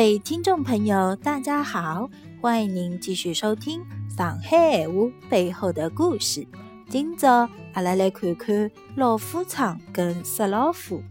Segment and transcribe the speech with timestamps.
[0.00, 2.08] 各位听众朋友，大家好，
[2.40, 3.82] 欢迎您继续收听
[4.16, 4.94] 《上海话
[5.28, 6.40] 背后的故事》。
[6.88, 11.02] 今朝阿拉来看看老虎窗跟石老虎。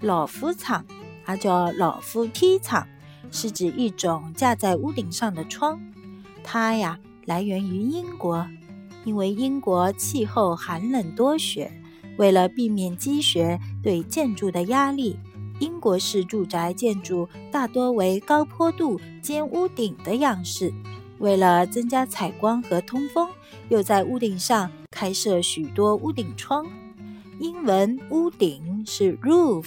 [0.00, 0.82] 老虎窗
[1.28, 2.86] 也叫老虎天窗，
[3.30, 5.78] 是指一种架在屋顶上的窗。
[6.42, 8.48] 它呀，来源于英国，
[9.04, 11.70] 因为英国气候寒冷多雪，
[12.16, 15.18] 为了避免积雪对建筑的压力。
[15.58, 20.72] 英国式住宅建筑大多为高坡度尖屋顶的样式，
[21.18, 23.28] 为了增加采光和通风，
[23.68, 26.66] 又在屋顶上开设许多屋顶窗。
[27.38, 29.66] 英文“屋顶”是 roof，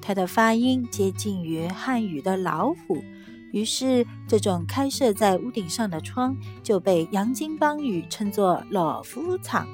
[0.00, 3.02] 它的发音接近于汉语的老虎，
[3.52, 9.68] 于是这种开设在屋顶上的窗就被洋泾浜语称作“老夫场”。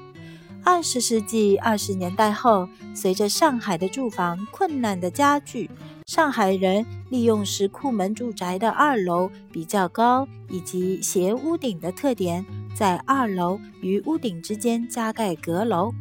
[0.67, 5.71] 二十世纪二十年代后，随着上海的住房困难的加剧，
[6.07, 15.93] 上海人利用石库门住宅的二楼比较高以及斜屋顶的特点，在二楼与屋顶之间加盖阁楼。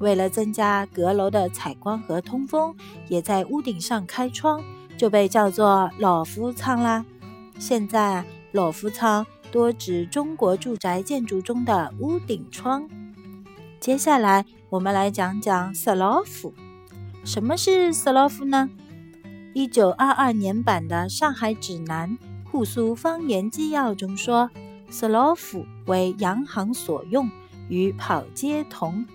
[0.00, 2.74] 为了增加阁楼的采光和通风，
[3.08, 4.60] 也在屋顶上开窗，
[4.96, 7.04] 就被叫做老夫仓啦。
[7.60, 12.88] 现在，老夫仓多指中国住宅建筑中的屋顶窗。
[13.80, 16.52] 接下来，我们来讲讲斯洛夫。
[17.24, 18.68] 什么是斯洛夫呢？
[19.54, 22.18] 一九二二年版的《上海指南·
[22.50, 24.50] 沪苏方言纪要》中说，
[24.90, 27.30] 斯洛夫为洋行所用，
[27.70, 29.06] 与跑街同，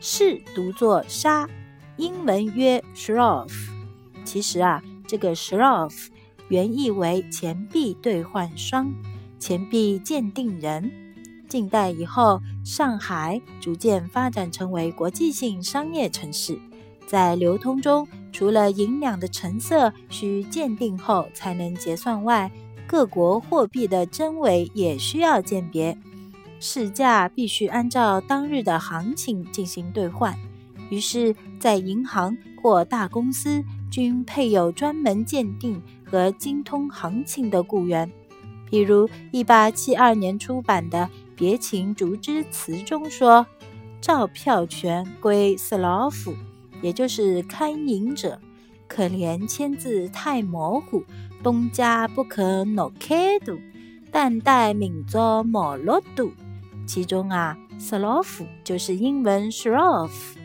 [0.00, 1.48] 是读作沙，
[1.96, 3.52] 英文约 shroff。
[4.24, 6.08] 其实啊，这个 shroff
[6.48, 8.92] 原意为钱币兑换商、
[9.38, 10.90] 钱币鉴定人。
[11.50, 16.56] 近代以后，上海逐渐发展成为国际性商业城市。
[17.08, 22.48] 在流通中，除了银两的成色需鉴定后才能结算外，
[22.86, 25.98] 各国货币的真伪也需要鉴别，
[26.60, 30.32] 市价必须按照当日的行情进行兑换。
[30.88, 38.08] 于是，在银行或大公司均配有专门鉴定和精通行情的雇员。
[38.70, 41.10] 比如，一八七二年出版的。
[41.40, 43.46] 别情竹枝词中说
[43.98, 46.34] ：“照票权归斯劳夫，
[46.82, 48.38] 也就是看银者。
[48.86, 51.02] 可怜签字太模糊，
[51.42, 53.58] 东家不肯挪开度，
[54.12, 56.30] 但待明朝毛落度。
[56.86, 60.38] 其中啊，斯劳夫就是英文 s h r o f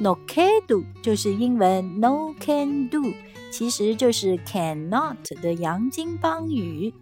[0.00, 3.12] n o 开度就是英文 no can do，
[3.52, 6.92] 其实就是 cannot 的洋泾浜语。”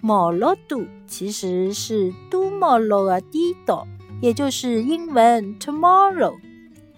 [0.00, 3.86] 毛罗度其实是多毛罗的地道，
[4.20, 6.34] 也就是英文 tomorrow。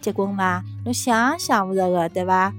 [0.01, 2.53] 结果嘛，侬想想不着个，对吧？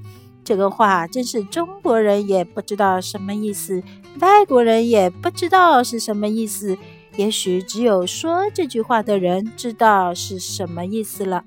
[0.43, 3.81] 这个话真是中国人也不知道什么意思，
[4.19, 6.77] 外国人也不知道是什么意思。
[7.15, 11.45] 也许只有说这句话的人知道是什么意思了。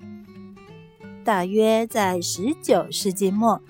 [1.24, 3.60] 大约在十九世纪末，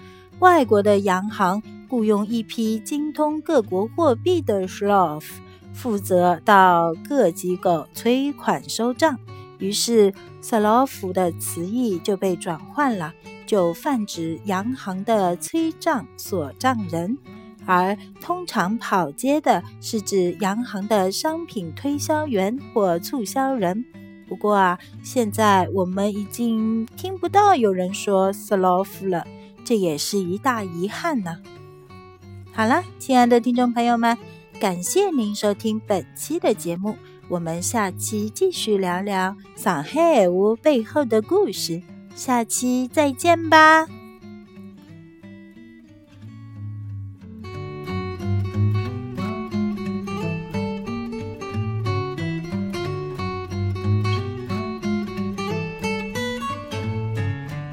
[0.40, 1.62] 外国的洋行。
[1.88, 5.40] 雇佣一批精通各国货币的 s h r o f
[5.72, 9.18] 负责到各机构催款收账。
[9.58, 13.14] 于是 s l o f 的词义就被转换了，
[13.46, 17.16] 就泛指洋行的催账锁账人，
[17.64, 23.84] 而通常跑街的是指洋行的商品推销员或促销人。
[24.28, 29.26] 不过啊，现在我们已经听不到有人说 s l o f 了，
[29.64, 31.38] 这也是一大遗憾呢。
[32.56, 34.16] 好了，亲爱的听众朋友们，
[34.58, 36.96] 感谢您收听本期的节目，
[37.28, 41.82] 我们下期继续聊聊上海屋背后的故事，
[42.14, 43.86] 下期再见吧。